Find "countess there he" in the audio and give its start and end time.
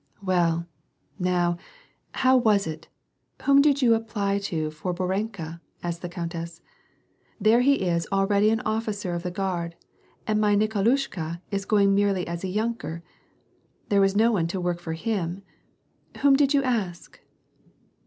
6.09-7.81